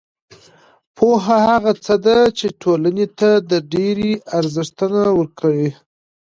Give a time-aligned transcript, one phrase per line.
[0.97, 5.71] پوهه هغه څه ده چې ټولنې ته د ډېری ارزښتونه ورکوي.